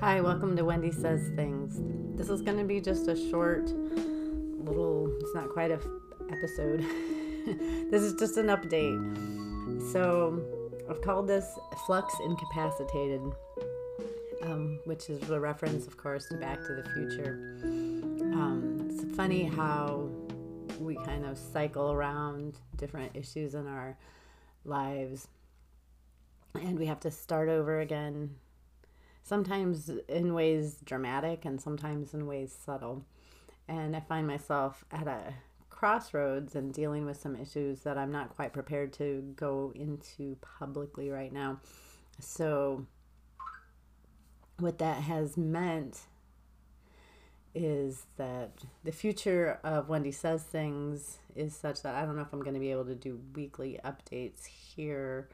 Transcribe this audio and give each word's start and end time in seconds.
Hi, 0.00 0.20
welcome 0.20 0.56
to 0.56 0.64
Wendy 0.64 0.92
Says 0.92 1.28
Things. 1.34 1.80
This 2.16 2.30
is 2.30 2.40
going 2.40 2.56
to 2.56 2.62
be 2.62 2.80
just 2.80 3.08
a 3.08 3.16
short 3.30 3.68
little, 3.68 5.12
it's 5.20 5.34
not 5.34 5.48
quite 5.48 5.72
a 5.72 5.74
f- 5.74 5.86
episode. 6.30 6.84
this 7.90 8.02
is 8.02 8.14
just 8.14 8.36
an 8.36 8.46
update. 8.46 9.92
So, 9.92 10.40
I've 10.88 11.02
called 11.02 11.26
this 11.26 11.58
Flux 11.84 12.14
Incapacitated, 12.24 13.22
um, 14.42 14.78
which 14.84 15.10
is 15.10 15.30
a 15.30 15.40
reference, 15.40 15.88
of 15.88 15.96
course, 15.96 16.26
to 16.28 16.36
Back 16.36 16.58
to 16.60 16.74
the 16.76 16.88
Future. 16.94 17.58
Um, 17.64 18.86
it's 18.88 19.16
funny 19.16 19.46
how 19.46 20.08
we 20.78 20.94
kind 20.94 21.24
of 21.24 21.36
cycle 21.36 21.90
around 21.90 22.56
different 22.76 23.16
issues 23.16 23.56
in 23.56 23.66
our 23.66 23.98
lives 24.64 25.26
and 26.54 26.78
we 26.78 26.86
have 26.86 27.00
to 27.00 27.10
start 27.10 27.48
over 27.48 27.80
again 27.80 28.30
sometimes 29.28 29.90
in 30.08 30.34
ways 30.34 30.78
dramatic 30.84 31.44
and 31.44 31.60
sometimes 31.60 32.14
in 32.14 32.26
ways 32.26 32.56
subtle. 32.64 33.04
And 33.68 33.94
i 33.94 34.00
find 34.00 34.26
myself 34.26 34.84
at 34.90 35.06
a 35.06 35.34
crossroads 35.68 36.54
and 36.56 36.72
dealing 36.72 37.04
with 37.04 37.20
some 37.20 37.36
issues 37.36 37.82
that 37.82 37.96
i'm 37.96 38.10
not 38.10 38.34
quite 38.34 38.52
prepared 38.52 38.92
to 38.94 39.22
go 39.36 39.72
into 39.76 40.36
publicly 40.58 41.10
right 41.10 41.32
now. 41.32 41.60
So 42.20 42.86
what 44.58 44.78
that 44.78 45.02
has 45.02 45.36
meant 45.36 46.00
is 47.54 48.06
that 48.16 48.50
the 48.84 48.92
future 48.92 49.58
of 49.64 49.88
Wendy 49.88 50.12
Says 50.12 50.42
Things 50.42 51.18
is 51.34 51.54
such 51.54 51.82
that 51.82 51.94
I 51.94 52.04
don't 52.04 52.16
know 52.16 52.22
if 52.22 52.32
I'm 52.32 52.40
going 52.42 52.54
to 52.54 52.60
be 52.60 52.70
able 52.70 52.84
to 52.84 52.94
do 52.94 53.20
weekly 53.34 53.78
updates 53.84 54.46
here 54.46 55.28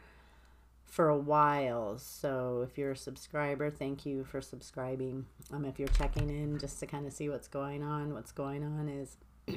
for 0.87 1.09
a 1.09 1.19
while. 1.19 1.99
So 1.99 2.67
if 2.69 2.79
you're 2.79 2.93
a 2.93 2.97
subscriber, 2.97 3.71
thank 3.71 4.07
you 4.07 4.25
for 4.25 4.41
subscribing. 4.41 5.27
Um, 5.53 5.65
if 5.65 5.79
you're 5.79 5.89
checking 5.89 6.31
in 6.31 6.59
just 6.59 6.79
to 6.81 6.87
kind 6.87 7.07
of 7.07 7.13
see 7.13 7.29
what's 7.29 7.49
going 7.49 7.83
on, 7.83 8.15
what's 8.15 8.33
going 8.33 8.65
on 8.65 8.89
is 8.89 9.17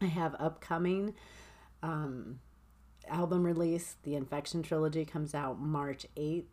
I 0.00 0.06
have 0.06 0.34
upcoming 0.38 1.14
um, 1.82 2.40
album 3.08 3.44
release. 3.44 3.96
The 4.02 4.14
Infection 4.14 4.62
Trilogy 4.62 5.04
comes 5.04 5.34
out 5.34 5.60
March 5.60 6.06
8th. 6.16 6.44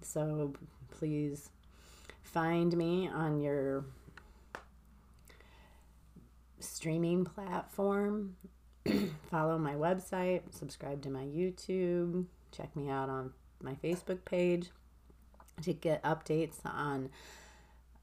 So 0.00 0.54
please 0.90 1.50
find 2.22 2.76
me 2.76 3.08
on 3.08 3.40
your 3.40 3.84
streaming 6.58 7.24
platform. 7.24 8.36
Follow 9.30 9.58
my 9.58 9.74
website, 9.74 10.42
subscribe 10.50 11.02
to 11.02 11.10
my 11.10 11.22
YouTube, 11.22 12.26
check 12.50 12.74
me 12.74 12.88
out 12.88 13.08
on 13.08 13.32
my 13.62 13.74
Facebook 13.74 14.24
page 14.24 14.70
to 15.62 15.72
get 15.72 16.02
updates 16.02 16.64
on 16.64 17.10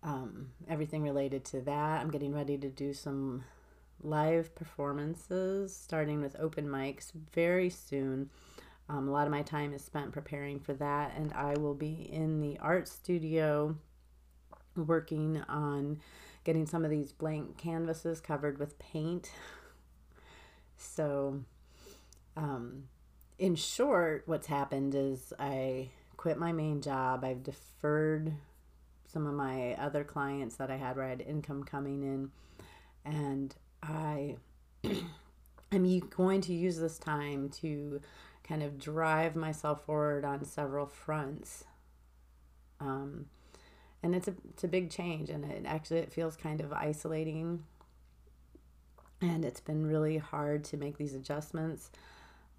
um, 0.03 0.49
everything 0.67 1.03
related 1.03 1.43
to 1.45 1.61
that. 1.61 2.01
I'm 2.01 2.11
getting 2.11 2.33
ready 2.33 2.57
to 2.57 2.69
do 2.69 2.93
some 2.93 3.43
live 4.01 4.55
performances, 4.55 5.75
starting 5.75 6.21
with 6.21 6.35
open 6.39 6.67
mics 6.67 7.11
very 7.33 7.69
soon. 7.69 8.29
Um, 8.87 9.07
a 9.07 9.11
lot 9.11 9.27
of 9.27 9.31
my 9.31 9.41
time 9.41 9.73
is 9.73 9.83
spent 9.83 10.11
preparing 10.11 10.59
for 10.59 10.73
that, 10.73 11.13
and 11.15 11.31
I 11.33 11.55
will 11.57 11.75
be 11.75 12.09
in 12.11 12.39
the 12.39 12.57
art 12.59 12.87
studio 12.87 13.75
working 14.75 15.43
on 15.47 15.99
getting 16.43 16.65
some 16.65 16.85
of 16.85 16.89
these 16.89 17.11
blank 17.11 17.57
canvases 17.57 18.21
covered 18.21 18.57
with 18.57 18.79
paint. 18.79 19.31
So, 20.81 21.41
um, 22.37 22.83
in 23.39 23.55
short, 23.55 24.23
what's 24.25 24.47
happened 24.47 24.93
is 24.93 25.33
I 25.39 25.89
quit 26.17 26.37
my 26.37 26.51
main 26.51 26.81
job. 26.81 27.23
I've 27.23 27.41
deferred 27.41 28.33
some 29.07 29.25
of 29.25 29.33
my 29.33 29.73
other 29.75 30.03
clients 30.03 30.57
that 30.57 30.69
I 30.69 30.75
had 30.75 30.97
where 30.97 31.05
I 31.05 31.09
had 31.09 31.21
income 31.21 31.63
coming 31.63 32.03
in, 32.03 32.31
and 33.05 33.55
I 33.81 34.35
am 35.71 35.99
going 36.09 36.41
to 36.41 36.53
use 36.53 36.77
this 36.77 36.99
time 36.99 37.49
to 37.61 38.01
kind 38.43 38.61
of 38.61 38.77
drive 38.77 39.35
myself 39.35 39.85
forward 39.85 40.25
on 40.25 40.43
several 40.43 40.85
fronts. 40.85 41.63
Um, 42.81 43.27
and 44.03 44.13
it's 44.13 44.27
a 44.27 44.33
it's 44.49 44.65
a 44.65 44.67
big 44.67 44.89
change, 44.89 45.29
and 45.29 45.45
it 45.45 45.63
actually 45.65 45.99
it 45.99 46.11
feels 46.11 46.35
kind 46.35 46.59
of 46.59 46.73
isolating, 46.73 47.63
and 49.21 49.45
it's 49.45 49.61
been 49.61 49.87
really 49.87 50.17
hard 50.17 50.65
to 50.65 50.77
make 50.77 50.97
these 50.97 51.13
adjustments. 51.13 51.89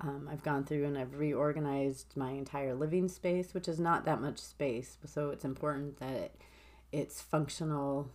Um, 0.00 0.28
I've 0.31 0.43
gone 0.43 0.65
through 0.65 0.87
and 0.87 0.97
I've 0.97 1.19
reorganized 1.19 2.15
my 2.16 2.31
entire 2.31 2.75
living 2.75 3.09
space, 3.09 3.53
which 3.53 3.69
is 3.69 3.78
not 3.78 4.06
that 4.06 4.21
much 4.21 4.38
space. 4.38 4.97
So 5.05 5.31
it's 5.31 5.44
important 5.44 5.99
that 6.00 6.12
it, 6.12 6.41
it's 6.91 7.21
functional 7.21 8.09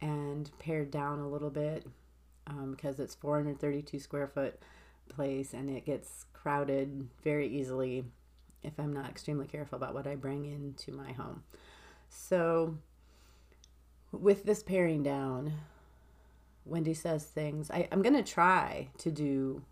and 0.00 0.50
pared 0.58 0.90
down 0.90 1.18
a 1.18 1.28
little 1.28 1.50
bit 1.50 1.86
um, 2.46 2.72
because 2.72 3.00
it's 3.00 3.14
432 3.14 3.98
square 3.98 4.28
foot 4.28 4.60
place 5.08 5.52
and 5.52 5.68
it 5.68 5.84
gets 5.84 6.26
crowded 6.32 7.08
very 7.22 7.48
easily 7.48 8.04
if 8.62 8.78
I'm 8.78 8.92
not 8.92 9.10
extremely 9.10 9.46
careful 9.46 9.76
about 9.76 9.94
what 9.94 10.06
I 10.06 10.14
bring 10.14 10.44
into 10.44 10.92
my 10.92 11.12
home. 11.12 11.42
So, 12.08 12.76
with 14.12 14.44
this 14.44 14.62
paring 14.62 15.02
down, 15.02 15.54
Wendy 16.64 16.94
says 16.94 17.24
things. 17.24 17.70
I, 17.70 17.88
I'm 17.90 18.02
going 18.02 18.14
to 18.14 18.22
try 18.22 18.88
to 18.98 19.10
do 19.10 19.62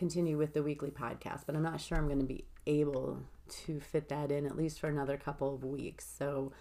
continue 0.00 0.38
with 0.38 0.54
the 0.54 0.62
weekly 0.62 0.90
podcast, 0.90 1.42
but 1.44 1.54
I'm 1.54 1.62
not 1.62 1.78
sure 1.78 1.98
I'm 1.98 2.06
going 2.06 2.20
to 2.20 2.24
be 2.24 2.46
able 2.66 3.18
to 3.66 3.80
fit 3.80 4.08
that 4.08 4.32
in 4.32 4.46
at 4.46 4.56
least 4.56 4.80
for 4.80 4.88
another 4.88 5.18
couple 5.18 5.54
of 5.54 5.62
weeks. 5.62 6.10
So 6.18 6.52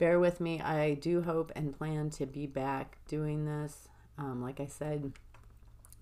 bear 0.00 0.18
with 0.18 0.40
me. 0.40 0.60
I 0.60 0.94
do 0.94 1.22
hope 1.22 1.52
and 1.54 1.72
plan 1.72 2.10
to 2.10 2.26
be 2.26 2.48
back 2.48 2.98
doing 3.06 3.44
this. 3.44 3.86
Um, 4.18 4.42
like 4.42 4.58
I 4.58 4.66
said, 4.66 5.12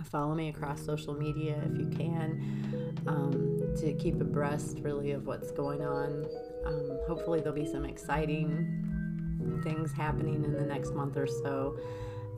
follow 0.04 0.34
me 0.34 0.48
across 0.48 0.80
social 0.82 1.12
media 1.12 1.60
if 1.70 1.78
you 1.78 1.86
can 1.90 2.96
um, 3.06 3.58
to 3.76 3.92
keep 3.92 4.18
abreast 4.18 4.78
really 4.80 5.10
of 5.10 5.26
what's 5.26 5.50
going 5.50 5.82
on. 5.82 6.24
Um, 6.64 6.98
hopefully, 7.06 7.40
there'll 7.40 7.54
be 7.54 7.70
some 7.70 7.84
exciting 7.84 9.60
things 9.62 9.92
happening 9.92 10.44
in 10.44 10.54
the 10.54 10.64
next 10.64 10.94
month 10.94 11.18
or 11.18 11.26
so 11.26 11.78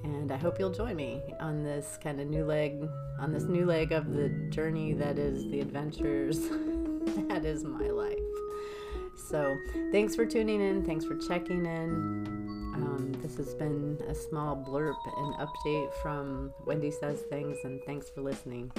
and 0.04 0.30
I 0.32 0.36
hope 0.36 0.58
you'll 0.58 0.72
join 0.72 0.96
me 0.96 1.22
on 1.40 1.62
this 1.62 1.98
kind 2.02 2.20
of 2.20 2.28
new 2.28 2.44
leg, 2.44 2.88
on 3.20 3.32
this 3.32 3.44
new 3.44 3.66
leg 3.66 3.92
of 3.92 4.12
the 4.12 4.28
journey 4.50 4.92
that 4.94 5.18
is 5.18 5.48
the 5.50 5.60
adventures 5.60 6.38
that 7.28 7.44
is 7.44 7.64
my 7.64 7.88
life. 7.88 8.18
So, 9.28 9.56
thanks 9.92 10.14
for 10.14 10.24
tuning 10.24 10.60
in. 10.60 10.84
Thanks 10.84 11.04
for 11.04 11.16
checking 11.16 11.66
in. 11.66 12.26
Um, 12.76 13.12
this 13.20 13.36
has 13.36 13.54
been 13.54 14.00
a 14.08 14.14
small 14.14 14.56
blurb 14.56 14.96
and 15.16 15.34
update 15.34 15.92
from 16.02 16.52
Wendy 16.66 16.90
Says 16.90 17.22
Things, 17.22 17.58
and 17.64 17.82
thanks 17.84 18.08
for 18.10 18.22
listening. 18.22 18.72